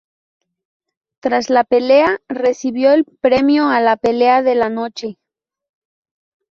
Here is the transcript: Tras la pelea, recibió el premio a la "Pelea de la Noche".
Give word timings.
Tras 1.21 1.51
la 1.51 1.63
pelea, 1.63 2.21
recibió 2.27 2.91
el 2.91 3.05
premio 3.05 3.67
a 3.69 3.79
la 3.79 3.97
"Pelea 3.97 4.41
de 4.41 4.55
la 4.55 4.67
Noche". 4.69 5.19